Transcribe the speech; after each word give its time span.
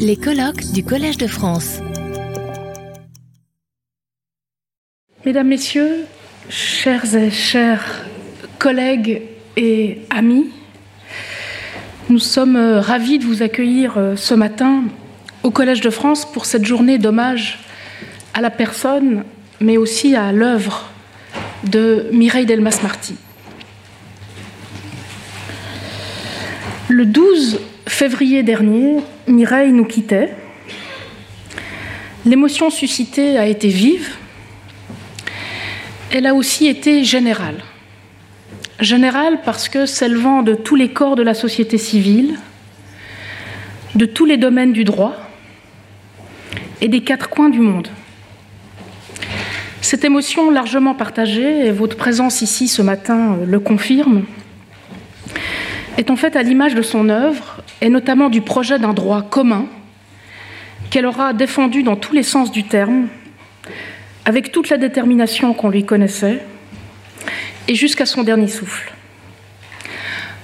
Les 0.00 0.16
colloques 0.16 0.72
du 0.72 0.82
Collège 0.82 1.18
de 1.18 1.28
France. 1.28 1.78
Mesdames, 5.24 5.46
Messieurs, 5.46 6.04
chers 6.48 7.14
et 7.14 7.30
chers 7.30 8.04
collègues 8.58 9.22
et 9.56 9.98
amis, 10.10 10.50
nous 12.10 12.18
sommes 12.18 12.56
ravis 12.56 13.20
de 13.20 13.24
vous 13.24 13.42
accueillir 13.42 14.14
ce 14.16 14.34
matin 14.34 14.82
au 15.44 15.52
Collège 15.52 15.80
de 15.80 15.90
France 15.90 16.30
pour 16.30 16.44
cette 16.44 16.64
journée 16.64 16.98
d'hommage 16.98 17.60
à 18.34 18.40
la 18.40 18.50
personne, 18.50 19.24
mais 19.60 19.76
aussi 19.76 20.16
à 20.16 20.32
l'œuvre 20.32 20.90
de 21.62 22.08
Mireille 22.12 22.46
Delmas-Marty. 22.46 23.14
Le 26.88 27.06
12 27.06 27.60
février 27.86 28.42
dernier, 28.42 29.02
Mireille 29.28 29.72
nous 29.72 29.84
quittait. 29.84 30.32
L'émotion 32.24 32.70
suscitée 32.70 33.38
a 33.38 33.46
été 33.46 33.68
vive. 33.68 34.14
Elle 36.12 36.26
a 36.26 36.34
aussi 36.34 36.66
été 36.68 37.02
générale. 37.02 37.62
Générale 38.80 39.40
parce 39.44 39.68
que 39.68 39.86
s'élevant 39.86 40.42
de 40.42 40.54
tous 40.54 40.76
les 40.76 40.90
corps 40.90 41.16
de 41.16 41.22
la 41.22 41.34
société 41.34 41.76
civile, 41.78 42.38
de 43.96 44.06
tous 44.06 44.26
les 44.26 44.36
domaines 44.36 44.72
du 44.72 44.84
droit 44.84 45.16
et 46.80 46.88
des 46.88 47.00
quatre 47.00 47.28
coins 47.28 47.48
du 47.48 47.60
monde. 47.60 47.88
Cette 49.80 50.04
émotion 50.04 50.50
largement 50.50 50.94
partagée, 50.94 51.66
et 51.66 51.70
votre 51.70 51.96
présence 51.96 52.42
ici 52.42 52.68
ce 52.68 52.82
matin 52.82 53.38
le 53.44 53.60
confirme, 53.60 54.24
est 55.96 56.10
en 56.10 56.16
fait 56.16 56.36
à 56.36 56.42
l'image 56.42 56.74
de 56.74 56.82
son 56.82 57.08
œuvre 57.08 57.55
et 57.80 57.88
notamment 57.88 58.28
du 58.28 58.40
projet 58.40 58.78
d'un 58.78 58.92
droit 58.92 59.22
commun 59.22 59.66
qu'elle 60.90 61.06
aura 61.06 61.32
défendu 61.32 61.82
dans 61.82 61.96
tous 61.96 62.14
les 62.14 62.22
sens 62.22 62.50
du 62.50 62.64
terme, 62.64 63.08
avec 64.24 64.52
toute 64.52 64.68
la 64.68 64.76
détermination 64.76 65.52
qu'on 65.52 65.68
lui 65.68 65.84
connaissait, 65.84 66.42
et 67.68 67.74
jusqu'à 67.74 68.06
son 68.06 68.22
dernier 68.22 68.48
souffle. 68.48 68.92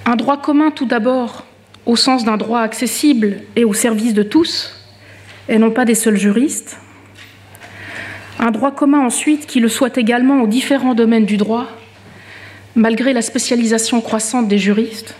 Un 0.04 0.16
droit 0.16 0.40
commun 0.40 0.70
tout 0.70 0.86
d'abord 0.86 1.46
au 1.86 1.96
sens 1.96 2.24
d'un 2.24 2.36
droit 2.36 2.60
accessible 2.60 3.38
et 3.56 3.64
au 3.64 3.72
service 3.72 4.14
de 4.14 4.22
tous, 4.22 4.74
et 5.48 5.58
non 5.58 5.70
pas 5.70 5.84
des 5.84 5.94
seuls 5.94 6.16
juristes. 6.16 6.78
Un 8.38 8.50
droit 8.50 8.72
commun 8.72 9.00
ensuite 9.00 9.46
qui 9.46 9.60
le 9.60 9.68
soit 9.68 9.96
également 9.98 10.42
aux 10.42 10.46
différents 10.46 10.94
domaines 10.94 11.26
du 11.26 11.36
droit, 11.36 11.68
malgré 12.74 13.12
la 13.12 13.22
spécialisation 13.22 14.00
croissante 14.00 14.48
des 14.48 14.58
juristes 14.58 15.14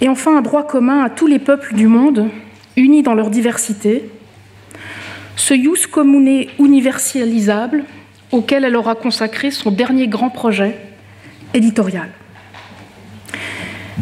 et 0.00 0.08
enfin 0.08 0.36
un 0.36 0.42
droit 0.42 0.66
commun 0.66 1.02
à 1.02 1.10
tous 1.10 1.26
les 1.26 1.38
peuples 1.38 1.74
du 1.74 1.86
monde, 1.86 2.28
unis 2.76 3.02
dans 3.02 3.14
leur 3.14 3.30
diversité, 3.30 4.10
ce 5.36 5.54
ius 5.54 5.86
commune 5.86 6.46
universalisable 6.58 7.84
auquel 8.32 8.64
elle 8.64 8.76
aura 8.76 8.94
consacré 8.94 9.50
son 9.50 9.70
dernier 9.70 10.08
grand 10.08 10.30
projet 10.30 10.76
éditorial. 11.54 12.08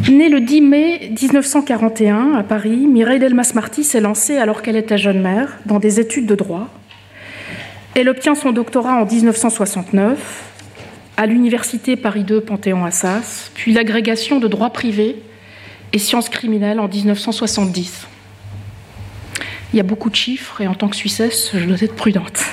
Née 0.09 0.29
le 0.29 0.41
10 0.41 0.61
mai 0.61 1.11
1941 1.19 2.33
à 2.33 2.43
Paris, 2.43 2.75
Mireille 2.75 3.19
Delmas-Marty 3.19 3.83
s'est 3.83 4.01
lancée 4.01 4.37
alors 4.37 4.61
qu'elle 4.61 4.75
était 4.75 4.97
jeune 4.97 5.21
mère 5.21 5.57
dans 5.65 5.79
des 5.79 5.99
études 5.99 6.25
de 6.25 6.35
droit. 6.35 6.69
Elle 7.95 8.09
obtient 8.09 8.35
son 8.35 8.51
doctorat 8.51 9.01
en 9.01 9.05
1969 9.05 10.43
à 11.17 11.25
l'université 11.25 11.95
Paris 11.95 12.25
II 12.29 12.41
Panthéon-Assas, 12.41 13.51
puis 13.55 13.71
l'agrégation 13.71 14.39
de 14.39 14.49
droit 14.49 14.69
privé 14.71 15.21
et 15.95 15.97
sciences 15.97 16.27
criminelles 16.27 16.81
en 16.81 16.89
1970. 16.89 18.05
Il 19.71 19.77
y 19.77 19.79
a 19.79 19.83
beaucoup 19.83 20.09
de 20.09 20.15
chiffres 20.15 20.59
et 20.59 20.67
en 20.67 20.75
tant 20.75 20.89
que 20.89 20.95
Suissesse, 20.95 21.51
je 21.53 21.65
dois 21.65 21.81
être 21.81 21.95
prudente. 21.95 22.43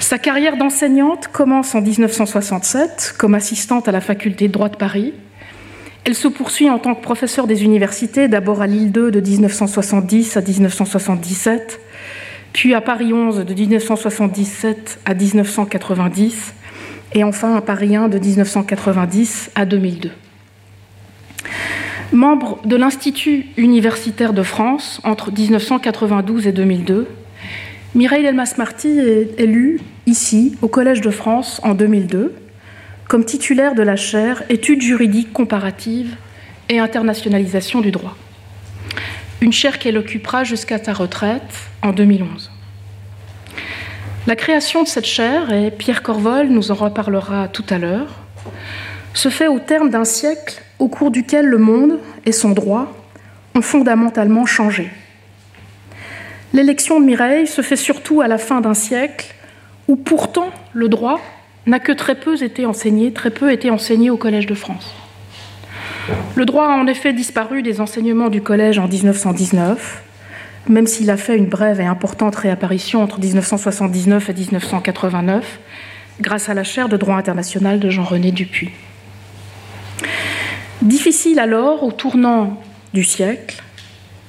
Sa 0.00 0.18
carrière 0.18 0.56
d'enseignante 0.56 1.28
commence 1.28 1.76
en 1.76 1.80
1967 1.80 3.14
comme 3.16 3.36
assistante 3.36 3.86
à 3.86 3.92
la 3.92 4.00
faculté 4.00 4.48
de 4.48 4.52
droit 4.52 4.68
de 4.68 4.76
Paris. 4.76 5.14
Elle 6.04 6.16
se 6.16 6.26
poursuit 6.26 6.68
en 6.68 6.80
tant 6.80 6.96
que 6.96 7.00
professeure 7.00 7.46
des 7.46 7.62
universités, 7.62 8.26
d'abord 8.26 8.60
à 8.60 8.66
Lille 8.66 8.90
2 8.90 9.12
de 9.12 9.20
1970 9.20 10.36
à 10.36 10.40
1977, 10.40 11.80
puis 12.52 12.74
à 12.74 12.80
Paris 12.80 13.12
11 13.12 13.44
de 13.44 13.54
1977 13.54 14.98
à 15.04 15.14
1990, 15.14 16.54
et 17.14 17.22
enfin 17.22 17.54
à 17.54 17.60
Paris 17.60 17.94
1 17.94 18.08
de 18.08 18.18
1990 18.18 19.50
à 19.54 19.64
2002. 19.64 20.10
Membre 22.12 22.58
de 22.64 22.74
l'Institut 22.74 23.46
universitaire 23.58 24.32
de 24.32 24.42
France 24.42 24.98
entre 25.04 25.30
1992 25.30 26.46
et 26.46 26.52
2002, 26.52 27.06
Mireille 27.94 28.22
Delmas-Marty 28.22 28.98
est 28.98 29.38
élue 29.38 29.78
ici, 30.06 30.56
au 30.62 30.68
Collège 30.68 31.02
de 31.02 31.10
France, 31.10 31.60
en 31.64 31.74
2002, 31.74 32.34
comme 33.08 33.26
titulaire 33.26 33.74
de 33.74 33.82
la 33.82 33.96
chaire 33.96 34.42
Études 34.48 34.80
juridiques 34.80 35.34
comparatives 35.34 36.16
et 36.70 36.78
internationalisation 36.78 37.82
du 37.82 37.90
droit. 37.90 38.16
Une 39.42 39.52
chaire 39.52 39.78
qu'elle 39.78 39.98
occupera 39.98 40.44
jusqu'à 40.44 40.82
sa 40.82 40.94
retraite 40.94 41.68
en 41.82 41.92
2011. 41.92 42.50
La 44.26 44.34
création 44.34 44.82
de 44.82 44.88
cette 44.88 45.06
chaire, 45.06 45.52
et 45.52 45.70
Pierre 45.70 46.02
Corvol 46.02 46.48
nous 46.48 46.70
en 46.70 46.74
reparlera 46.74 47.48
tout 47.48 47.64
à 47.68 47.76
l'heure, 47.76 48.08
se 49.12 49.28
fait 49.28 49.48
au 49.48 49.58
terme 49.58 49.90
d'un 49.90 50.04
siècle 50.04 50.62
au 50.78 50.88
cours 50.88 51.10
duquel 51.10 51.46
le 51.46 51.58
monde 51.58 51.98
et 52.26 52.32
son 52.32 52.50
droit 52.50 52.92
ont 53.54 53.62
fondamentalement 53.62 54.46
changé. 54.46 54.90
L'élection 56.52 57.00
de 57.00 57.04
Mireille 57.04 57.46
se 57.46 57.62
fait 57.62 57.76
surtout 57.76 58.20
à 58.20 58.28
la 58.28 58.38
fin 58.38 58.60
d'un 58.60 58.74
siècle 58.74 59.34
où 59.86 59.96
pourtant 59.96 60.50
le 60.72 60.88
droit 60.88 61.20
n'a 61.66 61.78
que 61.78 61.92
très 61.92 62.14
peu 62.14 62.42
été 62.42 62.64
enseigné, 62.64 63.12
très 63.12 63.30
peu 63.30 63.52
été 63.52 63.70
enseigné 63.70 64.10
au 64.10 64.16
Collège 64.16 64.46
de 64.46 64.54
France. 64.54 64.94
Le 66.36 66.46
droit 66.46 66.68
a 66.68 66.76
en 66.76 66.86
effet 66.86 67.12
disparu 67.12 67.62
des 67.62 67.80
enseignements 67.80 68.30
du 68.30 68.40
Collège 68.40 68.78
en 68.78 68.88
1919, 68.88 70.02
même 70.68 70.86
s'il 70.86 71.10
a 71.10 71.16
fait 71.16 71.36
une 71.36 71.46
brève 71.46 71.80
et 71.80 71.86
importante 71.86 72.36
réapparition 72.36 73.02
entre 73.02 73.18
1979 73.20 74.30
et 74.30 74.34
1989, 74.34 75.58
grâce 76.20 76.48
à 76.48 76.54
la 76.54 76.64
chaire 76.64 76.88
de 76.88 76.96
droit 76.96 77.16
international 77.16 77.78
de 77.78 77.90
Jean-René 77.90 78.32
Dupuis. 78.32 78.70
Difficile 80.82 81.40
alors, 81.40 81.82
au 81.82 81.90
tournant 81.90 82.62
du 82.94 83.02
siècle 83.02 83.62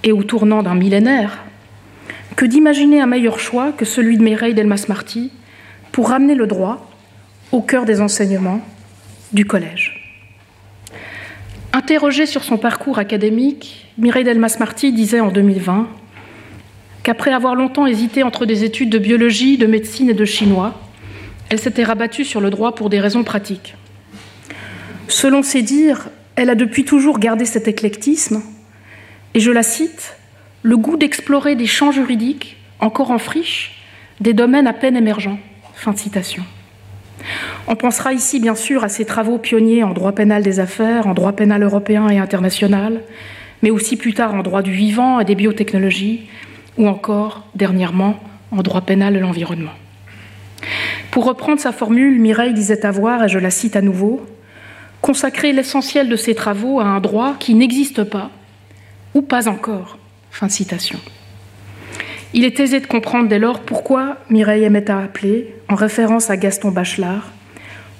et 0.04 0.12
au 0.12 0.24
tournant 0.24 0.64
d'un 0.64 0.74
millénaire, 0.74 1.44
que 2.36 2.46
d'imaginer 2.46 3.02
un 3.02 3.06
meilleur 3.06 3.40
choix 3.40 3.72
que 3.72 3.86
celui 3.86 4.18
de 4.18 4.24
Mireille 4.24 4.56
Delmas-Marty 4.56 5.32
pour 5.92 6.10
ramener 6.10 6.34
le 6.34 6.48
droit 6.48 6.90
au 7.52 7.62
cœur 7.62 7.86
des 7.86 8.02
enseignements 8.02 8.62
du 9.32 9.46
collège. 9.46 10.18
Interrogée 11.72 12.26
sur 12.26 12.44
son 12.44 12.58
parcours 12.58 12.98
académique, 12.98 13.88
Mireille 14.00 14.24
Delmas-Marty 14.24 14.92
disait 14.92 15.20
en 15.20 15.32
2020 15.32 15.88
qu'après 17.04 17.32
avoir 17.32 17.54
longtemps 17.54 17.86
hésité 17.86 18.24
entre 18.24 18.48
des 18.48 18.64
études 18.64 18.90
de 18.90 18.98
biologie, 18.98 19.60
de 19.60 19.68
médecine 19.68 20.10
et 20.10 20.16
de 20.16 20.26
chinois, 20.26 20.74
elle 21.50 21.60
s'était 21.60 21.84
rabattue 21.84 22.26
sur 22.26 22.42
le 22.42 22.50
droit 22.50 22.74
pour 22.74 22.90
des 22.90 23.00
raisons 23.00 23.24
pratiques. 23.24 23.76
Selon 25.08 25.44
ses 25.44 25.62
dires, 25.62 26.10
elle 26.40 26.50
a 26.50 26.56
depuis 26.56 26.86
toujours 26.86 27.20
gardé 27.20 27.46
cet 27.46 27.68
éclectisme, 27.68 28.42
et 29.34 29.40
je 29.40 29.52
la 29.52 29.64
cite, 29.64 30.16
le 30.64 30.78
goût 30.78 30.98
d'explorer 30.98 31.56
des 31.56 31.66
champs 31.66 31.92
juridiques 31.92 32.58
encore 32.80 33.12
en 33.12 33.18
friche, 33.18 33.84
des 34.22 34.34
domaines 34.34 34.68
à 34.68 34.74
peine 34.74 34.96
émergents. 34.96 35.40
Fin 35.76 35.92
de 35.92 35.98
citation. 35.98 36.44
On 37.68 37.76
pensera 37.76 38.14
ici 38.14 38.40
bien 38.40 38.56
sûr 38.56 38.84
à 38.84 38.90
ses 38.90 39.06
travaux 39.06 39.38
pionniers 39.38 39.84
en 39.84 39.94
droit 39.94 40.14
pénal 40.14 40.42
des 40.42 40.60
affaires, 40.60 41.08
en 41.08 41.14
droit 41.14 41.34
pénal 41.34 41.62
européen 41.62 42.08
et 42.10 42.18
international, 42.18 43.02
mais 43.62 43.70
aussi 43.70 43.98
plus 43.98 44.14
tard 44.14 44.34
en 44.34 44.42
droit 44.42 44.62
du 44.62 44.72
vivant 44.72 45.20
et 45.20 45.26
des 45.26 45.36
biotechnologies, 45.36 46.30
ou 46.78 46.88
encore, 46.88 47.46
dernièrement, 47.56 48.18
en 48.52 48.62
droit 48.62 48.82
pénal 48.82 49.14
de 49.14 49.20
l'environnement. 49.20 49.74
Pour 51.12 51.26
reprendre 51.26 51.60
sa 51.60 51.74
formule, 51.74 52.20
Mireille 52.20 52.54
disait 52.54 52.86
avoir, 52.86 53.26
et 53.26 53.30
je 53.30 53.40
la 53.40 53.50
cite 53.50 53.76
à 53.76 53.82
nouveau, 53.82 54.26
consacrer 55.02 55.54
l'essentiel 55.54 56.10
de 56.10 56.16
ses 56.16 56.36
travaux 56.36 56.80
à 56.80 56.86
un 56.86 57.00
droit 57.00 57.36
qui 57.40 57.54
n'existe 57.56 58.04
pas, 58.04 58.32
ou 59.14 59.22
pas 59.22 59.48
encore. 59.48 59.98
Fin 60.32 60.48
de 60.48 60.52
citation. 60.52 61.00
Il 62.34 62.46
est 62.46 62.60
aisé 62.60 62.80
de 62.80 62.86
comprendre 62.86 63.28
dès 63.28 63.40
lors 63.40 63.62
pourquoi 63.62 64.18
Mireille 64.30 64.64
aimait 64.64 64.92
à 64.92 65.00
appeler, 65.00 65.56
en 65.68 65.76
référence 65.76 66.30
à 66.30 66.38
Gaston 66.38 66.72
Bachelard, 66.72 67.32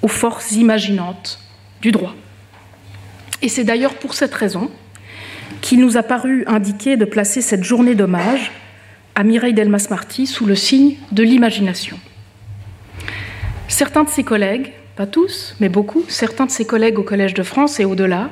aux 0.02 0.08
forces 0.08 0.52
imaginantes 0.52 1.40
du 1.82 1.90
droit. 1.90 2.14
Et 3.42 3.48
c'est 3.48 3.64
d'ailleurs 3.64 3.94
pour 3.94 4.14
cette 4.14 4.34
raison 4.34 4.70
qu'il 5.60 5.80
nous 5.80 5.96
a 5.96 6.02
paru 6.02 6.44
indiqué 6.46 6.96
de 6.96 7.04
placer 7.04 7.40
cette 7.40 7.64
journée 7.64 7.94
d'hommage 7.94 8.52
à 9.14 9.24
Mireille 9.24 9.54
Delmas-Marty 9.54 10.26
sous 10.26 10.46
le 10.46 10.54
signe 10.54 10.96
de 11.10 11.22
l'imagination. 11.22 11.98
Certains 13.68 14.04
de 14.04 14.10
ses 14.10 14.24
collègues 14.24 14.72
pas 14.96 15.06
tous, 15.06 15.56
mais 15.60 15.68
beaucoup, 15.68 16.04
certains 16.08 16.46
de 16.46 16.50
ses 16.50 16.64
collègues 16.64 16.98
au 16.98 17.02
Collège 17.02 17.34
de 17.34 17.42
France 17.42 17.80
et 17.80 17.84
au-delà, 17.84 18.30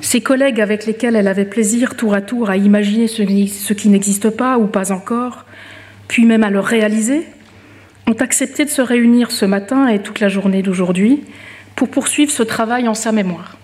ses 0.00 0.20
collègues 0.20 0.60
avec 0.60 0.86
lesquels 0.86 1.16
elle 1.16 1.28
avait 1.28 1.44
plaisir 1.44 1.96
tour 1.96 2.14
à 2.14 2.20
tour 2.20 2.50
à 2.50 2.56
imaginer 2.56 3.06
ce 3.08 3.72
qui 3.72 3.88
n'existe 3.88 4.30
pas 4.30 4.58
ou 4.58 4.66
pas 4.66 4.92
encore, 4.92 5.44
puis 6.08 6.26
même 6.26 6.44
à 6.44 6.50
le 6.50 6.60
réaliser, 6.60 7.26
ont 8.06 8.16
accepté 8.20 8.64
de 8.64 8.70
se 8.70 8.82
réunir 8.82 9.30
ce 9.30 9.44
matin 9.44 9.88
et 9.88 10.00
toute 10.00 10.20
la 10.20 10.28
journée 10.28 10.62
d'aujourd'hui 10.62 11.24
pour 11.74 11.88
poursuivre 11.88 12.30
ce 12.30 12.42
travail 12.42 12.86
en 12.86 12.94
sa 12.94 13.12
mémoire. 13.12 13.56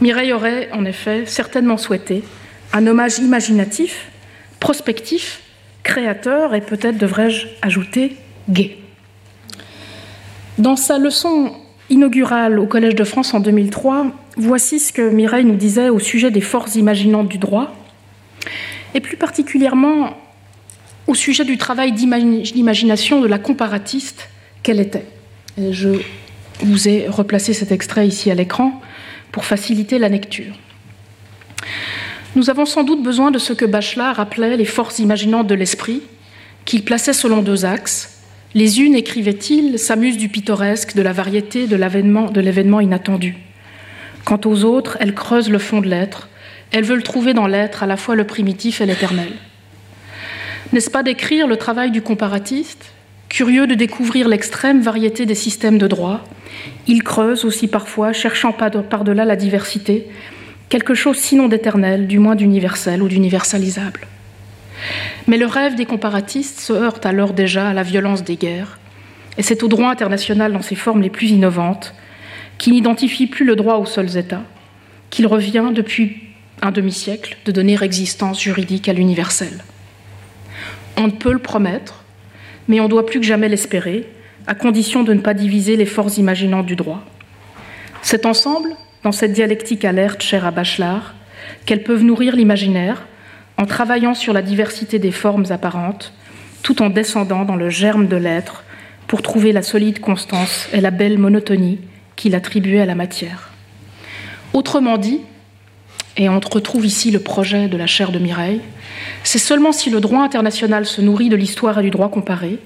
Mireille 0.00 0.32
aurait 0.32 0.68
en 0.72 0.84
effet 0.84 1.24
certainement 1.26 1.76
souhaité 1.76 2.22
un 2.72 2.86
hommage 2.86 3.18
imaginatif, 3.18 4.10
prospectif, 4.60 5.40
créateur 5.82 6.54
et 6.54 6.60
peut-être 6.60 6.98
devrais-je 6.98 7.46
ajouter 7.62 8.16
gay. 8.48 8.76
Dans 10.58 10.76
sa 10.76 10.98
leçon 10.98 11.52
inaugurale 11.90 12.58
au 12.58 12.66
Collège 12.66 12.94
de 12.94 13.04
France 13.04 13.34
en 13.34 13.40
2003, 13.40 14.06
voici 14.36 14.80
ce 14.80 14.92
que 14.92 15.10
Mireille 15.10 15.44
nous 15.44 15.56
disait 15.56 15.90
au 15.90 15.98
sujet 15.98 16.30
des 16.30 16.40
forces 16.40 16.76
imaginantes 16.76 17.28
du 17.28 17.38
droit, 17.38 17.74
et 18.94 19.00
plus 19.00 19.18
particulièrement 19.18 20.16
au 21.06 21.14
sujet 21.14 21.44
du 21.44 21.58
travail 21.58 21.92
d'imagination 21.92 23.20
de 23.20 23.26
la 23.26 23.38
comparatiste 23.38 24.28
qu'elle 24.62 24.80
était. 24.80 25.06
je 25.58 25.90
vous 26.60 26.88
ai 26.88 27.06
replacé 27.06 27.52
cet 27.52 27.70
extrait 27.70 28.08
ici 28.08 28.30
à 28.30 28.34
l'écran 28.34 28.80
pour 29.32 29.44
faciliter 29.44 29.98
la 29.98 30.08
lecture. 30.08 30.54
Nous 32.34 32.50
avons 32.50 32.64
sans 32.64 32.82
doute 32.82 33.02
besoin 33.02 33.30
de 33.30 33.38
ce 33.38 33.52
que 33.52 33.64
Bachelard 33.64 34.18
appelait 34.20 34.56
les 34.56 34.64
forces 34.64 34.98
imaginantes 34.98 35.46
de 35.46 35.54
l'esprit, 35.54 36.02
qu'il 36.64 36.82
plaçait 36.82 37.12
selon 37.12 37.42
deux 37.42 37.64
axes. 37.64 38.15
Les 38.56 38.80
unes, 38.80 38.94
écrivait-il, 38.94 39.78
s'amusent 39.78 40.16
du 40.16 40.30
pittoresque, 40.30 40.96
de 40.96 41.02
la 41.02 41.12
variété, 41.12 41.66
de 41.66 41.76
l'événement 41.76 42.80
inattendu. 42.80 43.36
Quant 44.24 44.40
aux 44.46 44.64
autres, 44.64 44.96
elles 44.98 45.12
creusent 45.12 45.50
le 45.50 45.58
fond 45.58 45.82
de 45.82 45.88
l'être, 45.88 46.30
elles 46.72 46.86
veulent 46.86 47.02
trouver 47.02 47.34
dans 47.34 47.46
l'être 47.46 47.82
à 47.82 47.86
la 47.86 47.98
fois 47.98 48.16
le 48.16 48.24
primitif 48.24 48.80
et 48.80 48.86
l'éternel. 48.86 49.28
N'est-ce 50.72 50.90
pas 50.90 51.02
d'écrire 51.02 51.46
le 51.46 51.58
travail 51.58 51.90
du 51.90 52.00
comparatiste? 52.00 52.92
Curieux 53.28 53.66
de 53.66 53.74
découvrir 53.74 54.26
l'extrême 54.26 54.80
variété 54.80 55.26
des 55.26 55.34
systèmes 55.34 55.76
de 55.76 55.86
droit, 55.86 56.24
il 56.86 57.02
creuse 57.02 57.44
aussi 57.44 57.68
parfois, 57.68 58.14
cherchant 58.14 58.52
par-delà 58.52 59.26
la 59.26 59.36
diversité, 59.36 60.06
quelque 60.70 60.94
chose 60.94 61.18
sinon 61.18 61.48
d'éternel, 61.48 62.06
du 62.06 62.18
moins 62.18 62.34
d'universel 62.34 63.02
ou 63.02 63.08
d'universalisable. 63.08 64.06
Mais 65.26 65.38
le 65.38 65.46
rêve 65.46 65.74
des 65.74 65.86
comparatistes 65.86 66.60
se 66.60 66.72
heurte 66.72 67.06
alors 67.06 67.32
déjà 67.32 67.68
à 67.68 67.74
la 67.74 67.82
violence 67.82 68.24
des 68.24 68.36
guerres, 68.36 68.78
et 69.38 69.42
c'est 69.42 69.62
au 69.62 69.68
droit 69.68 69.90
international 69.90 70.52
dans 70.52 70.62
ses 70.62 70.76
formes 70.76 71.02
les 71.02 71.10
plus 71.10 71.30
innovantes, 71.30 71.94
qui 72.58 72.70
n'identifie 72.70 73.26
plus 73.26 73.44
le 73.44 73.56
droit 73.56 73.76
aux 73.76 73.86
seuls 73.86 74.16
États, 74.16 74.44
qu'il 75.10 75.26
revient 75.26 75.70
depuis 75.74 76.22
un 76.62 76.70
demi-siècle 76.70 77.36
de 77.44 77.52
donner 77.52 77.76
existence 77.82 78.40
juridique 78.40 78.88
à 78.88 78.92
l'universel. 78.92 79.62
On 80.96 81.08
ne 81.08 81.12
peut 81.12 81.32
le 81.32 81.38
promettre, 81.38 82.04
mais 82.68 82.80
on 82.80 82.88
doit 82.88 83.06
plus 83.06 83.20
que 83.20 83.26
jamais 83.26 83.48
l'espérer, 83.48 84.08
à 84.46 84.54
condition 84.54 85.02
de 85.02 85.12
ne 85.12 85.20
pas 85.20 85.34
diviser 85.34 85.76
les 85.76 85.86
forces 85.86 86.18
imaginantes 86.18 86.66
du 86.66 86.76
droit. 86.76 87.04
Cet 88.02 88.24
ensemble, 88.24 88.70
dans 89.02 89.12
cette 89.12 89.32
dialectique 89.32 89.84
alerte 89.84 90.22
chère 90.22 90.46
à 90.46 90.50
Bachelard, 90.50 91.14
qu'elles 91.64 91.82
peuvent 91.82 92.04
nourrir 92.04 92.36
l'imaginaire 92.36 93.06
en 93.58 93.66
travaillant 93.66 94.14
sur 94.14 94.32
la 94.32 94.42
diversité 94.42 94.98
des 94.98 95.12
formes 95.12 95.46
apparentes, 95.50 96.12
tout 96.62 96.82
en 96.82 96.90
descendant 96.90 97.44
dans 97.44 97.56
le 97.56 97.70
germe 97.70 98.06
de 98.06 98.16
l'être 98.16 98.64
pour 99.06 99.22
trouver 99.22 99.52
la 99.52 99.62
solide 99.62 100.00
constance 100.00 100.68
et 100.72 100.80
la 100.80 100.90
belle 100.90 101.18
monotonie 101.18 101.78
qu'il 102.16 102.34
attribuait 102.34 102.80
à 102.80 102.86
la 102.86 102.94
matière. 102.94 103.50
Autrement 104.52 104.98
dit, 104.98 105.20
et 106.16 106.28
on 106.28 106.40
retrouve 106.40 106.86
ici 106.86 107.10
le 107.10 107.20
projet 107.20 107.68
de 107.68 107.76
la 107.76 107.86
chaire 107.86 108.10
de 108.10 108.18
Mireille, 108.18 108.60
c'est 109.22 109.38
seulement 109.38 109.72
si 109.72 109.90
le 109.90 110.00
droit 110.00 110.22
international 110.22 110.86
se 110.86 111.02
nourrit 111.02 111.28
de 111.28 111.36
l'histoire 111.36 111.78
et 111.78 111.82
du 111.82 111.90
droit 111.90 112.10
comparé, 112.10 112.58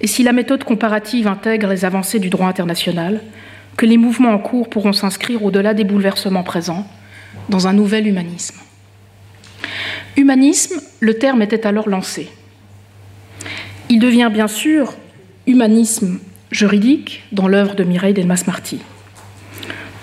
et 0.00 0.06
si 0.06 0.22
la 0.22 0.32
méthode 0.32 0.64
comparative 0.64 1.26
intègre 1.26 1.68
les 1.68 1.84
avancées 1.84 2.20
du 2.20 2.30
droit 2.30 2.46
international, 2.46 3.20
que 3.76 3.86
les 3.86 3.96
mouvements 3.96 4.32
en 4.32 4.38
cours 4.38 4.70
pourront 4.70 4.92
s'inscrire 4.92 5.44
au-delà 5.44 5.74
des 5.74 5.84
bouleversements 5.84 6.42
présents 6.42 6.86
dans 7.48 7.66
un 7.66 7.72
nouvel 7.72 8.06
humanisme. 8.06 8.56
Humanisme, 10.16 10.80
le 11.00 11.18
terme 11.18 11.42
était 11.42 11.66
alors 11.66 11.88
lancé. 11.88 12.28
Il 13.88 13.98
devient 13.98 14.30
bien 14.32 14.48
sûr 14.48 14.94
humanisme 15.46 16.18
juridique 16.50 17.22
dans 17.32 17.48
l'œuvre 17.48 17.74
de 17.74 17.84
Mireille 17.84 18.14
Delmas-Marty. 18.14 18.80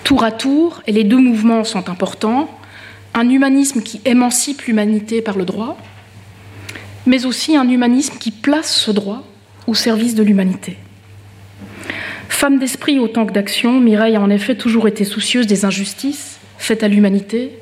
Tour 0.04 0.24
à 0.24 0.30
tour, 0.32 0.82
et 0.86 0.92
les 0.92 1.04
deux 1.04 1.18
mouvements 1.18 1.64
sont 1.64 1.88
importants, 1.88 2.48
un 3.14 3.28
humanisme 3.28 3.82
qui 3.82 4.00
émancipe 4.04 4.62
l'humanité 4.62 5.20
par 5.20 5.36
le 5.36 5.44
droit, 5.44 5.76
mais 7.06 7.26
aussi 7.26 7.56
un 7.56 7.68
humanisme 7.68 8.16
qui 8.18 8.30
place 8.30 8.74
ce 8.74 8.90
droit 8.90 9.24
au 9.66 9.74
service 9.74 10.14
de 10.14 10.22
l'humanité. 10.22 10.76
Femme 12.28 12.58
d'esprit 12.58 12.98
autant 12.98 13.26
que 13.26 13.32
d'action, 13.32 13.80
Mireille 13.80 14.16
a 14.16 14.20
en 14.20 14.30
effet 14.30 14.54
toujours 14.54 14.88
été 14.88 15.04
soucieuse 15.04 15.46
des 15.46 15.64
injustices 15.64 16.38
faites 16.58 16.82
à 16.82 16.88
l'humanité, 16.88 17.58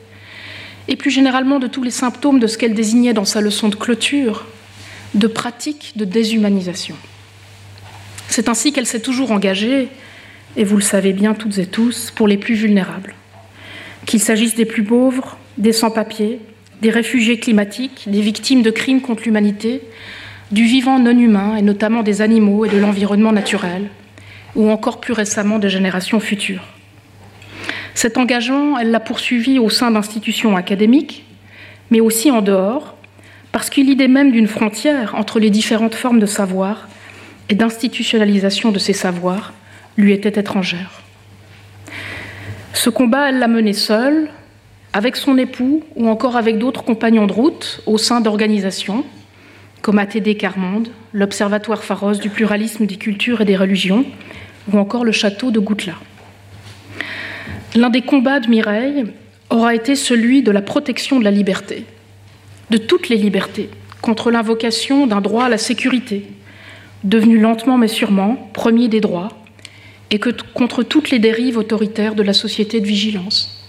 et 0.88 0.96
plus 0.96 1.10
généralement 1.10 1.58
de 1.58 1.66
tous 1.66 1.82
les 1.82 1.90
symptômes 1.90 2.38
de 2.38 2.46
ce 2.46 2.58
qu'elle 2.58 2.74
désignait 2.74 3.14
dans 3.14 3.24
sa 3.24 3.40
leçon 3.40 3.68
de 3.68 3.76
clôture, 3.76 4.46
de 5.14 5.26
pratique 5.26 5.92
de 5.96 6.04
déshumanisation. 6.04 6.96
C'est 8.28 8.48
ainsi 8.48 8.72
qu'elle 8.72 8.86
s'est 8.86 9.00
toujours 9.00 9.30
engagée, 9.30 9.88
et 10.56 10.64
vous 10.64 10.76
le 10.76 10.82
savez 10.82 11.12
bien 11.12 11.34
toutes 11.34 11.58
et 11.58 11.66
tous, 11.66 12.10
pour 12.10 12.28
les 12.28 12.36
plus 12.36 12.54
vulnérables. 12.54 13.14
Qu'il 14.06 14.20
s'agisse 14.20 14.54
des 14.54 14.64
plus 14.64 14.82
pauvres, 14.82 15.36
des 15.58 15.72
sans-papiers, 15.72 16.40
des 16.80 16.90
réfugiés 16.90 17.38
climatiques, 17.38 18.04
des 18.08 18.20
victimes 18.20 18.62
de 18.62 18.70
crimes 18.70 19.00
contre 19.00 19.24
l'humanité, 19.24 19.82
du 20.50 20.64
vivant 20.64 20.98
non 20.98 21.16
humain 21.16 21.56
et 21.56 21.62
notamment 21.62 22.02
des 22.02 22.20
animaux 22.20 22.64
et 22.64 22.68
de 22.68 22.78
l'environnement 22.78 23.32
naturel, 23.32 23.88
ou 24.54 24.70
encore 24.70 25.00
plus 25.00 25.12
récemment 25.12 25.58
des 25.58 25.70
générations 25.70 26.20
futures. 26.20 26.64
Cet 27.94 28.16
engagement, 28.18 28.78
elle 28.78 28.90
l'a 28.90 29.00
poursuivi 29.00 29.58
au 29.58 29.68
sein 29.68 29.90
d'institutions 29.90 30.56
académiques, 30.56 31.24
mais 31.90 32.00
aussi 32.00 32.30
en 32.30 32.42
dehors, 32.42 32.96
parce 33.52 33.68
que 33.68 33.80
l'idée 33.80 34.08
même 34.08 34.32
d'une 34.32 34.46
frontière 34.46 35.14
entre 35.14 35.38
les 35.38 35.50
différentes 35.50 35.94
formes 35.94 36.18
de 36.18 36.26
savoir 36.26 36.88
et 37.48 37.54
d'institutionnalisation 37.54 38.70
de 38.70 38.78
ces 38.78 38.94
savoirs 38.94 39.52
lui 39.96 40.12
était 40.12 40.40
étrangère. 40.40 41.02
Ce 42.72 42.88
combat, 42.88 43.28
elle 43.28 43.38
l'a 43.38 43.48
mené 43.48 43.74
seule, 43.74 44.30
avec 44.94 45.16
son 45.16 45.36
époux 45.38 45.84
ou 45.96 46.08
encore 46.08 46.36
avec 46.36 46.58
d'autres 46.58 46.84
compagnons 46.84 47.26
de 47.26 47.32
route 47.32 47.82
au 47.86 47.98
sein 47.98 48.20
d'organisations 48.20 49.04
comme 49.82 49.98
ATD 49.98 50.36
Carmonde, 50.36 50.88
l'Observatoire 51.12 51.82
Pharos 51.82 52.14
du 52.14 52.30
pluralisme 52.30 52.86
des 52.86 52.96
cultures 52.96 53.40
et 53.40 53.44
des 53.44 53.56
religions, 53.56 54.04
ou 54.72 54.78
encore 54.78 55.04
le 55.04 55.10
château 55.10 55.50
de 55.50 55.58
Goutla. 55.58 55.94
L'un 57.74 57.88
des 57.88 58.02
combats 58.02 58.38
de 58.38 58.50
Mireille 58.50 59.06
aura 59.48 59.74
été 59.74 59.96
celui 59.96 60.42
de 60.42 60.50
la 60.50 60.60
protection 60.60 61.18
de 61.18 61.24
la 61.24 61.30
liberté, 61.30 61.86
de 62.68 62.76
toutes 62.76 63.08
les 63.08 63.16
libertés, 63.16 63.70
contre 64.02 64.30
l'invocation 64.30 65.06
d'un 65.06 65.22
droit 65.22 65.44
à 65.44 65.48
la 65.48 65.56
sécurité, 65.56 66.26
devenu 67.02 67.38
lentement 67.38 67.78
mais 67.78 67.88
sûrement 67.88 68.50
premier 68.52 68.88
des 68.88 69.00
droits, 69.00 69.30
et 70.10 70.20
contre 70.52 70.82
toutes 70.82 71.10
les 71.10 71.18
dérives 71.18 71.56
autoritaires 71.56 72.14
de 72.14 72.22
la 72.22 72.34
société 72.34 72.78
de 72.80 72.86
vigilance. 72.86 73.66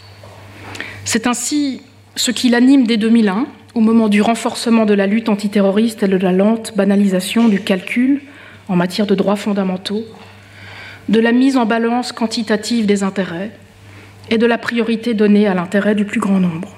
C'est 1.06 1.26
ainsi 1.26 1.82
ce 2.18 2.32
qui 2.32 2.50
l'anime 2.50 2.86
dès 2.86 2.98
2001, 2.98 3.48
au 3.74 3.80
moment 3.80 4.10
du 4.10 4.22
renforcement 4.22 4.86
de 4.86 4.94
la 4.94 5.08
lutte 5.08 5.30
antiterroriste 5.30 6.04
et 6.04 6.10
de 6.10 6.18
la 6.18 6.34
lente 6.34 6.76
banalisation 6.76 7.48
du 7.48 7.62
calcul 7.62 8.22
en 8.68 8.76
matière 8.76 9.08
de 9.08 9.16
droits 9.16 9.38
fondamentaux, 9.38 10.04
de 11.08 11.20
la 11.22 11.32
mise 11.32 11.56
en 11.56 11.66
balance 11.66 12.12
quantitative 12.12 12.86
des 12.86 13.04
intérêts 13.04 13.52
et 14.30 14.38
de 14.38 14.46
la 14.46 14.58
priorité 14.58 15.14
donnée 15.14 15.48
à 15.48 15.54
l'intérêt 15.54 15.96
du 15.96 16.06
plus 16.06 16.20
grand 16.20 16.40
nombre. 16.40 16.76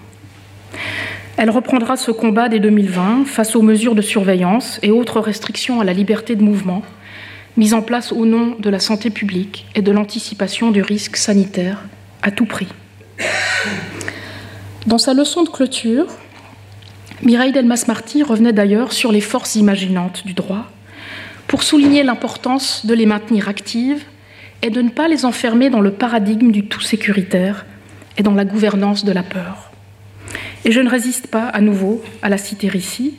Elle 1.38 1.50
reprendra 1.50 1.98
ce 1.98 2.12
combat 2.12 2.48
dès 2.48 2.60
2020 2.60 3.26
face 3.26 3.56
aux 3.56 3.62
mesures 3.62 3.96
de 3.96 4.02
surveillance 4.02 4.80
et 4.84 4.92
autres 4.92 5.20
restrictions 5.20 5.82
à 5.82 5.84
la 5.84 5.94
liberté 5.94 6.36
de 6.36 6.44
mouvement 6.44 6.82
mises 7.58 7.74
en 7.74 7.82
place 7.82 8.12
au 8.12 8.26
nom 8.26 8.56
de 8.60 8.70
la 8.70 8.80
santé 8.80 9.10
publique 9.10 9.66
et 9.76 9.82
de 9.82 9.92
l'anticipation 9.92 10.72
du 10.72 10.82
risque 10.82 11.18
sanitaire 11.18 11.84
à 12.22 12.32
tout 12.32 12.46
prix. 12.46 12.68
Dans 14.88 14.98
sa 14.98 15.14
leçon 15.14 15.44
de 15.44 15.50
clôture, 15.50 16.08
Mireille 17.22 17.54
Delmas-Marty 17.54 18.24
revenait 18.24 18.54
d'ailleurs 18.54 18.92
sur 18.92 19.12
les 19.12 19.22
forces 19.22 19.56
imaginantes 19.56 20.26
du 20.26 20.34
droit 20.34 20.66
pour 21.48 21.64
souligner 21.64 22.04
l'importance 22.04 22.86
de 22.86 22.94
les 22.94 23.06
maintenir 23.06 23.48
actives 23.48 24.04
et 24.62 24.70
de 24.70 24.82
ne 24.82 24.90
pas 24.90 25.08
les 25.08 25.26
enfermer 25.26 25.70
dans 25.70 25.82
le 25.82 25.92
paradigme 25.92 26.52
du 26.52 26.66
tout 26.66 26.82
sécuritaire 26.82 27.66
et 28.18 28.24
dans 28.24 28.34
la 28.34 28.46
gouvernance 28.46 29.06
de 29.06 29.12
la 29.12 29.24
peur. 29.24 29.72
Et 30.64 30.72
je 30.72 30.80
ne 30.80 30.90
résiste 30.90 31.28
pas 31.28 31.48
à 31.48 31.62
nouveau 31.62 32.04
à 32.22 32.30
la 32.30 32.38
citer 32.38 32.72
ici, 32.76 33.16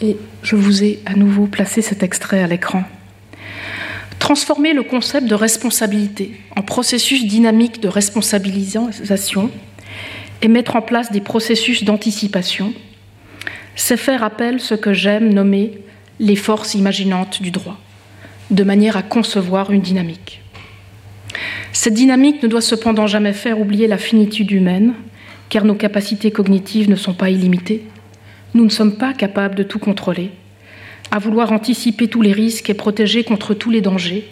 et 0.00 0.16
je 0.42 0.56
vous 0.56 0.82
ai 0.84 1.00
à 1.06 1.14
nouveau 1.14 1.46
placé 1.46 1.82
cet 1.82 2.02
extrait 2.02 2.42
à 2.42 2.46
l'écran. 2.46 2.84
transformer 4.18 4.74
le 4.74 4.82
concept 4.82 5.26
de 5.28 5.34
responsabilité 5.34 6.40
en 6.56 6.62
processus 6.62 7.24
dynamique 7.26 7.80
de 7.80 7.88
responsabilisation 7.88 9.50
et 10.42 10.48
mettre 10.48 10.76
en 10.76 10.82
place 10.82 11.12
des 11.12 11.20
processus 11.20 11.84
d'anticipation, 11.84 12.74
c'est 13.76 13.96
faire 13.96 14.24
appel 14.24 14.60
ce 14.60 14.74
que 14.74 14.92
j'aime 14.92 15.32
nommer 15.32 15.78
les 16.18 16.36
forces 16.36 16.74
imaginantes 16.74 17.40
du 17.40 17.50
droit, 17.50 17.78
de 18.50 18.64
manière 18.64 18.96
à 18.96 19.02
concevoir 19.02 19.70
une 19.70 19.82
dynamique. 19.82 20.42
Cette 21.72 21.94
dynamique 21.94 22.42
ne 22.42 22.48
doit 22.48 22.60
cependant 22.60 23.06
jamais 23.06 23.32
faire 23.32 23.60
oublier 23.60 23.86
la 23.86 23.98
finitude 23.98 24.50
humaine, 24.50 24.94
car 25.48 25.64
nos 25.64 25.74
capacités 25.74 26.30
cognitives 26.30 26.90
ne 26.90 26.96
sont 26.96 27.14
pas 27.14 27.30
illimitées. 27.30 27.84
Nous 28.54 28.64
ne 28.64 28.70
sommes 28.70 28.96
pas 28.96 29.12
capables 29.12 29.54
de 29.54 29.62
tout 29.62 29.78
contrôler. 29.78 30.30
À 31.10 31.18
vouloir 31.18 31.52
anticiper 31.52 32.08
tous 32.08 32.22
les 32.22 32.32
risques 32.32 32.68
et 32.70 32.74
protéger 32.74 33.24
contre 33.24 33.54
tous 33.54 33.70
les 33.70 33.80
dangers, 33.80 34.28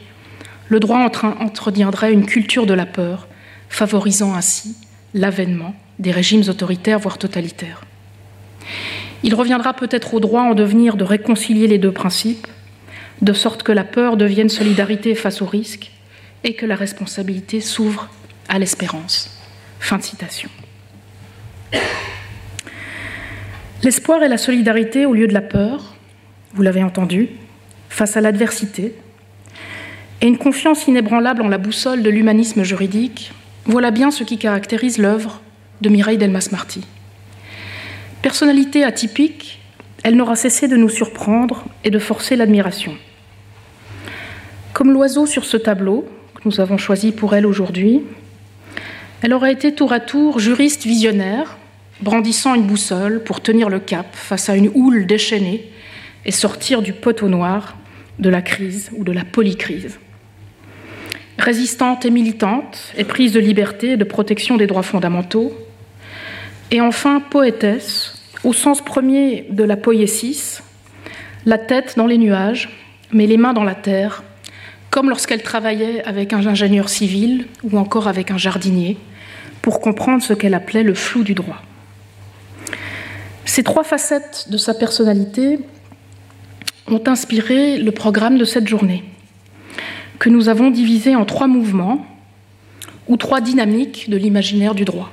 le 0.68 0.80
droit 0.80 0.98
entretiendrait 0.98 2.12
une 2.12 2.26
culture 2.26 2.66
de 2.66 2.74
la 2.74 2.86
peur, 2.86 3.28
favorisant 3.68 4.34
ainsi 4.34 4.76
l'avènement 5.14 5.74
des 5.98 6.10
régimes 6.10 6.42
autoritaires, 6.48 6.98
voire 6.98 7.18
totalitaires. 7.18 7.82
Il 9.22 9.34
reviendra 9.34 9.72
peut-être 9.74 10.14
au 10.14 10.20
droit 10.20 10.42
en 10.42 10.54
devenir 10.54 10.96
de 10.96 11.04
réconcilier 11.04 11.66
les 11.66 11.78
deux 11.78 11.92
principes, 11.92 12.46
de 13.22 13.32
sorte 13.32 13.62
que 13.62 13.72
la 13.72 13.84
peur 13.84 14.16
devienne 14.16 14.48
solidarité 14.48 15.14
face 15.14 15.42
au 15.42 15.46
risque 15.46 15.90
et 16.44 16.54
que 16.54 16.66
la 16.66 16.76
responsabilité 16.76 17.60
s'ouvre 17.60 18.08
à 18.48 18.58
l'espérance. 18.58 19.38
Fin 19.80 19.98
de 19.98 20.02
citation. 20.02 20.50
L'espoir 23.82 24.22
et 24.22 24.28
la 24.28 24.38
solidarité 24.38 25.06
au 25.06 25.14
lieu 25.14 25.26
de 25.26 25.34
la 25.34 25.42
peur, 25.42 25.94
vous 26.54 26.62
l'avez 26.62 26.82
entendu, 26.82 27.28
face 27.88 28.16
à 28.16 28.20
l'adversité, 28.20 28.94
et 30.20 30.26
une 30.26 30.38
confiance 30.38 30.86
inébranlable 30.86 31.42
en 31.42 31.48
la 31.48 31.58
boussole 31.58 32.02
de 32.02 32.10
l'humanisme 32.10 32.62
juridique, 32.62 33.32
voilà 33.64 33.90
bien 33.90 34.10
ce 34.10 34.24
qui 34.24 34.38
caractérise 34.38 34.98
l'œuvre 34.98 35.42
de 35.82 35.88
Mireille 35.88 36.18
Delmas-Marty. 36.18 36.82
Personnalité 38.22 38.82
atypique, 38.82 39.60
elle 40.06 40.14
n'aura 40.14 40.36
cessé 40.36 40.68
de 40.68 40.76
nous 40.76 40.88
surprendre 40.88 41.64
et 41.82 41.90
de 41.90 41.98
forcer 41.98 42.36
l'admiration. 42.36 42.96
Comme 44.72 44.92
l'oiseau 44.92 45.26
sur 45.26 45.44
ce 45.44 45.56
tableau 45.56 46.06
que 46.32 46.42
nous 46.44 46.60
avons 46.60 46.78
choisi 46.78 47.10
pour 47.10 47.34
elle 47.34 47.44
aujourd'hui, 47.44 48.02
elle 49.20 49.34
aura 49.34 49.50
été 49.50 49.74
tour 49.74 49.92
à 49.92 49.98
tour 49.98 50.38
juriste 50.38 50.84
visionnaire, 50.84 51.58
brandissant 52.02 52.54
une 52.54 52.68
boussole 52.68 53.24
pour 53.24 53.40
tenir 53.40 53.68
le 53.68 53.80
cap 53.80 54.06
face 54.12 54.48
à 54.48 54.54
une 54.54 54.70
houle 54.76 55.06
déchaînée 55.06 55.68
et 56.24 56.30
sortir 56.30 56.82
du 56.82 56.92
poteau 56.92 57.28
noir 57.28 57.76
de 58.20 58.30
la 58.30 58.42
crise 58.42 58.92
ou 58.96 59.02
de 59.02 59.10
la 59.10 59.24
polycrise. 59.24 59.98
Résistante 61.36 62.04
et 62.04 62.10
militante, 62.10 62.94
prise 63.08 63.32
de 63.32 63.40
liberté 63.40 63.94
et 63.94 63.96
de 63.96 64.04
protection 64.04 64.56
des 64.56 64.68
droits 64.68 64.84
fondamentaux, 64.84 65.52
et 66.70 66.80
enfin 66.80 67.18
poétesse, 67.18 68.15
au 68.44 68.52
sens 68.52 68.82
premier 68.82 69.46
de 69.50 69.64
la 69.64 69.76
poésis, 69.76 70.62
la 71.44 71.58
tête 71.58 71.94
dans 71.96 72.06
les 72.06 72.18
nuages, 72.18 72.70
mais 73.12 73.26
les 73.26 73.36
mains 73.36 73.52
dans 73.52 73.64
la 73.64 73.74
terre, 73.74 74.22
comme 74.90 75.08
lorsqu'elle 75.08 75.42
travaillait 75.42 76.02
avec 76.04 76.32
un 76.32 76.46
ingénieur 76.46 76.88
civil 76.88 77.46
ou 77.62 77.78
encore 77.78 78.08
avec 78.08 78.30
un 78.30 78.38
jardinier, 78.38 78.96
pour 79.62 79.80
comprendre 79.80 80.22
ce 80.22 80.32
qu'elle 80.32 80.54
appelait 80.54 80.82
le 80.82 80.94
flou 80.94 81.22
du 81.22 81.34
droit. 81.34 81.62
Ces 83.44 83.62
trois 83.62 83.84
facettes 83.84 84.46
de 84.50 84.58
sa 84.58 84.74
personnalité 84.74 85.58
ont 86.88 87.02
inspiré 87.06 87.78
le 87.78 87.90
programme 87.92 88.38
de 88.38 88.44
cette 88.44 88.68
journée, 88.68 89.04
que 90.18 90.28
nous 90.28 90.48
avons 90.48 90.70
divisé 90.70 91.14
en 91.16 91.24
trois 91.24 91.46
mouvements 91.46 92.06
ou 93.08 93.16
trois 93.16 93.40
dynamiques 93.40 94.10
de 94.10 94.16
l'imaginaire 94.16 94.74
du 94.74 94.84
droit. 94.84 95.10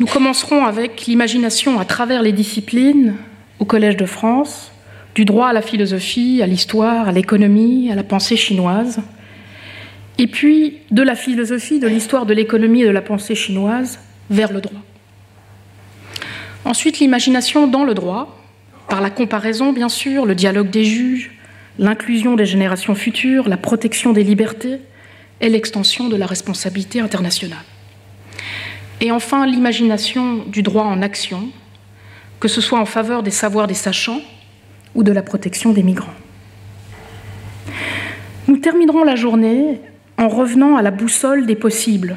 Nous 0.00 0.06
commencerons 0.06 0.64
avec 0.64 1.04
l'imagination 1.04 1.78
à 1.78 1.84
travers 1.84 2.22
les 2.22 2.32
disciplines 2.32 3.16
au 3.58 3.66
Collège 3.66 3.98
de 3.98 4.06
France, 4.06 4.72
du 5.14 5.26
droit 5.26 5.48
à 5.48 5.52
la 5.52 5.60
philosophie, 5.60 6.40
à 6.42 6.46
l'histoire, 6.46 7.06
à 7.06 7.12
l'économie, 7.12 7.92
à 7.92 7.94
la 7.94 8.02
pensée 8.02 8.38
chinoise, 8.38 9.00
et 10.16 10.26
puis 10.26 10.78
de 10.90 11.02
la 11.02 11.14
philosophie, 11.14 11.80
de 11.80 11.86
l'histoire 11.86 12.24
de 12.24 12.32
l'économie 12.32 12.80
et 12.80 12.86
de 12.86 12.90
la 12.90 13.02
pensée 13.02 13.34
chinoise 13.34 13.98
vers 14.30 14.54
le 14.54 14.62
droit. 14.62 14.80
Ensuite, 16.64 16.98
l'imagination 16.98 17.66
dans 17.66 17.84
le 17.84 17.92
droit, 17.92 18.40
par 18.88 19.02
la 19.02 19.10
comparaison 19.10 19.74
bien 19.74 19.90
sûr, 19.90 20.24
le 20.24 20.34
dialogue 20.34 20.70
des 20.70 20.84
juges, 20.84 21.30
l'inclusion 21.78 22.36
des 22.36 22.46
générations 22.46 22.94
futures, 22.94 23.50
la 23.50 23.58
protection 23.58 24.14
des 24.14 24.24
libertés 24.24 24.78
et 25.42 25.50
l'extension 25.50 26.08
de 26.08 26.16
la 26.16 26.24
responsabilité 26.24 27.00
internationale. 27.00 27.58
Et 29.00 29.10
enfin, 29.10 29.46
l'imagination 29.46 30.44
du 30.46 30.62
droit 30.62 30.84
en 30.84 31.00
action, 31.00 31.48
que 32.38 32.48
ce 32.48 32.60
soit 32.60 32.78
en 32.78 32.84
faveur 32.84 33.22
des 33.22 33.30
savoirs 33.30 33.66
des 33.66 33.74
sachants 33.74 34.20
ou 34.94 35.02
de 35.02 35.12
la 35.12 35.22
protection 35.22 35.72
des 35.72 35.82
migrants. 35.82 36.14
Nous 38.46 38.58
terminerons 38.58 39.04
la 39.04 39.16
journée 39.16 39.80
en 40.18 40.28
revenant 40.28 40.76
à 40.76 40.82
la 40.82 40.90
boussole 40.90 41.46
des 41.46 41.54
possibles. 41.54 42.16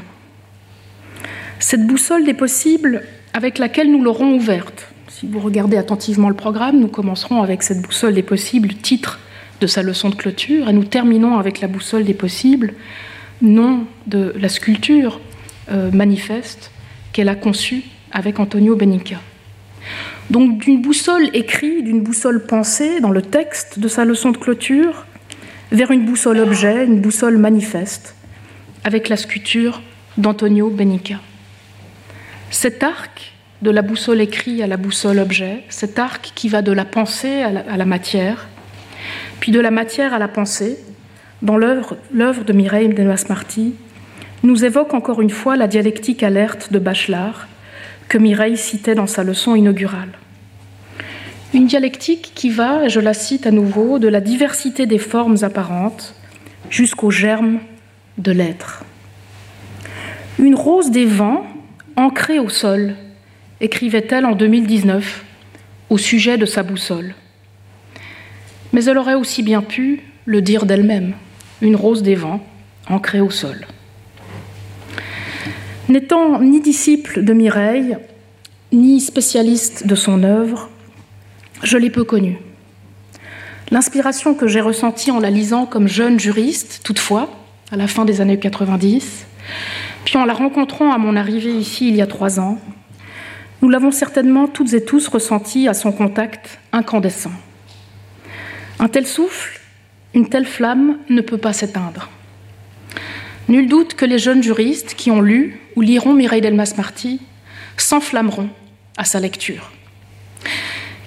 Cette 1.60 1.88
boussole 1.88 2.26
des 2.26 2.34
possibles 2.34 3.04
avec 3.34 3.60
laquelle 3.60 3.90
nous 3.90 4.04
l'aurons 4.04 4.36
ouverte. 4.36 4.90
Si 5.08 5.26
vous 5.26 5.40
regardez 5.40 5.78
attentivement 5.78 6.28
le 6.28 6.36
programme, 6.36 6.80
nous 6.80 6.90
commencerons 6.90 7.42
avec 7.42 7.64
cette 7.64 7.82
boussole 7.82 8.14
des 8.14 8.24
possibles, 8.24 8.74
titre 8.74 9.20
de 9.62 9.68
sa 9.68 9.84
leçon 9.84 10.10
de 10.10 10.16
clôture, 10.16 10.68
et 10.68 10.74
nous 10.74 10.84
terminons 10.84 11.38
avec 11.38 11.62
la 11.62 11.70
boussole 11.70 12.04
des 12.04 12.14
possibles, 12.14 12.74
nom 13.42 13.86
de 14.08 14.34
la 14.38 14.50
sculpture 14.50 15.22
euh, 15.72 15.92
manifeste 15.92 16.73
qu'elle 17.14 17.30
a 17.30 17.36
conçue 17.36 17.84
avec 18.12 18.40
Antonio 18.40 18.76
Benica. 18.76 19.22
Donc 20.30 20.60
d'une 20.60 20.82
boussole 20.82 21.30
écrite, 21.34 21.86
d'une 21.86 22.02
boussole 22.02 22.46
pensée 22.46 23.00
dans 23.00 23.12
le 23.12 23.22
texte 23.22 23.80
de 23.80 23.88
sa 23.88 24.04
leçon 24.04 24.32
de 24.32 24.38
clôture, 24.38 25.06
vers 25.72 25.92
une 25.92 26.06
boussole 26.06 26.40
objet, 26.40 26.86
une 26.86 27.02
boussole 27.02 27.38
manifeste, 27.38 28.16
avec 28.84 29.10
la 29.10 29.18
sculpture 29.18 29.82
d'Antonio 30.18 30.70
Benica. 30.70 31.20
Cet 32.52 32.84
arc 32.84 33.34
de 33.62 33.72
la 33.72 33.82
boussole 33.82 34.22
écrite 34.22 34.62
à 34.62 34.68
la 34.68 34.78
boussole 34.78 35.20
objet, 35.20 35.64
cet 35.70 35.98
arc 35.98 36.32
qui 36.36 36.50
va 36.50 36.62
de 36.62 36.72
la 36.72 36.86
pensée 36.86 37.42
à 37.42 37.78
la, 37.78 37.86
matière, 37.86 38.48
puis 39.40 39.52
de 39.52 39.60
la 39.60 39.72
matière 39.72 40.14
à 40.14 40.20
la 40.20 40.28
pensée, 40.28 40.78
dans 41.42 41.58
l'œuvre 41.58 42.44
de 42.46 42.54
Mireille 42.54 42.90
Delmas-Marty, 42.90 43.74
nous 44.44 44.66
évoque 44.66 44.94
encore 44.94 45.22
une 45.22 45.30
fois 45.30 45.56
la 45.56 45.68
dialectique 45.68 46.22
alerte 46.22 46.72
de 46.72 46.80
Bachelard 46.80 47.48
que 48.10 48.18
Mireille 48.18 48.58
citait 48.58 48.96
dans 48.96 49.08
sa 49.08 49.24
leçon 49.24 49.56
inaugurale. 49.56 50.12
Une 51.54 51.68
dialectique 51.68 52.32
qui 52.36 52.50
va, 52.50 52.90
je 52.90 53.00
la 53.00 53.14
cite 53.14 53.48
à 53.48 53.52
nouveau, 53.52 54.00
de 54.00 54.10
la 54.10 54.20
diversité 54.20 54.86
des 54.86 54.98
formes 54.98 55.38
apparentes 55.44 56.14
jusqu'au 56.70 57.10
germe 57.10 57.60
de 58.18 58.32
l'être. 58.32 58.84
Une 60.40 60.56
rose 60.56 60.92
des 60.92 61.06
vents 61.06 61.46
ancrée 61.96 62.40
au 62.40 62.50
sol, 62.50 62.96
écrivait-elle 63.62 64.26
en 64.26 64.36
2019 64.36 65.24
au 65.90 65.98
sujet 65.98 66.38
de 66.38 66.46
sa 66.46 66.64
boussole. 66.64 67.14
Mais 68.74 68.86
elle 68.86 68.98
aurait 68.98 69.14
aussi 69.14 69.44
bien 69.44 69.62
pu 69.62 70.02
le 70.26 70.42
dire 70.42 70.66
d'elle-même, 70.66 71.14
une 71.62 71.76
rose 71.76 72.02
des 72.02 72.16
vents 72.16 72.44
ancrée 72.90 73.22
au 73.22 73.30
sol. 73.30 73.66
N'étant 75.90 76.40
ni 76.40 76.62
disciple 76.62 77.24
de 77.24 77.34
Mireille, 77.34 77.98
ni 78.72 79.02
spécialiste 79.02 79.86
de 79.86 79.96
son 79.96 80.24
œuvre, 80.24 80.70
je 81.62 81.78
l'ai 81.78 81.90
peu 81.90 82.06
connue. 82.06 82.38
L'inspiration 83.70 84.34
que 84.34 84.48
j'ai 84.48 84.62
ressentie 84.62 85.12
en 85.12 85.20
la 85.20 85.30
lisant 85.30 85.66
comme 85.66 85.90
jeune 85.90 86.20
juriste, 86.20 86.82
toutefois, 86.86 87.30
à 87.70 87.76
la 87.76 87.88
fin 87.88 88.06
des 88.06 88.22
années 88.22 88.40
90, 88.40 89.26
puis 90.06 90.18
en 90.18 90.24
la 90.24 90.34
rencontrant 90.34 90.94
à 90.94 90.98
mon 90.98 91.18
arrivée 91.18 91.54
ici 91.54 91.90
il 91.90 91.98
y 91.98 92.02
a 92.02 92.08
trois 92.08 92.40
ans, 92.40 92.60
nous 93.62 93.68
l'avons 93.68 93.92
certainement 93.92 94.48
toutes 94.48 94.74
et 94.74 94.86
tous 94.86 95.10
ressenti 95.10 95.68
à 95.68 95.74
son 95.74 95.92
contact 95.92 96.60
incandescent. 96.72 97.32
Un 98.80 98.88
tel 98.88 99.06
souffle, 99.06 99.60
une 100.14 100.30
telle 100.30 100.46
flamme 100.46 100.98
ne 101.10 101.22
peut 101.22 101.38
pas 101.38 101.52
s'éteindre. 101.52 102.10
Nul 103.50 103.68
doute 103.68 103.96
que 103.96 104.06
les 104.06 104.20
jeunes 104.20 104.42
juristes 104.42 104.94
qui 104.96 105.12
ont 105.12 105.22
lu 105.22 105.60
ou 105.76 105.82
liront 105.82 106.14
Mireille 106.14 106.42
Delmas-Marty 106.42 107.20
s'enflammeront 107.76 108.50
à 108.98 109.04
sa 109.04 109.20
lecture. 109.20 109.72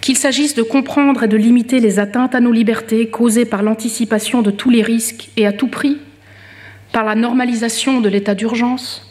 Qu'il 0.02 0.16
s'agisse 0.16 0.54
de 0.54 0.62
comprendre 0.62 1.22
et 1.22 1.28
de 1.28 1.36
limiter 1.36 1.80
les 1.80 1.98
atteintes 1.98 2.34
à 2.34 2.40
nos 2.40 2.52
libertés 2.52 3.08
causées 3.08 3.46
par 3.46 3.62
l'anticipation 3.62 4.42
de 4.42 4.50
tous 4.50 4.70
les 4.70 4.82
risques 4.82 5.30
et 5.36 5.46
à 5.46 5.52
tout 5.52 5.68
prix, 5.68 5.98
par 6.92 7.04
la 7.04 7.14
normalisation 7.14 8.00
de 8.00 8.08
l'état 8.08 8.34
d'urgence, 8.34 9.10